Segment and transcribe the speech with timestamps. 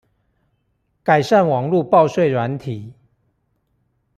[1.03, 2.95] 改善網路報稅軟體